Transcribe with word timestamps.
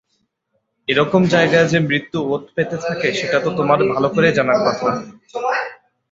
এরকম 0.87 1.21
জায়গায় 1.33 1.67
যে 1.67 1.79
মৃত্যু 1.87 2.19
উত 2.29 2.43
পেতে 2.55 2.77
থাকে 2.85 3.07
সেটা 3.19 3.37
তো 3.41 3.49
তোমার 3.57 3.79
ভালো 3.93 4.07
করেই 4.15 4.35
জানার 4.37 4.59
কথা! 4.65 4.89